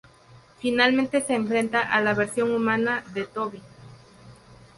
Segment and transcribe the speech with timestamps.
[0.57, 3.61] Finalmente se enfrenta a la versión "humana" de Toby.